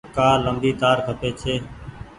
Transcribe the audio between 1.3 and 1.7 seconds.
ڇي۔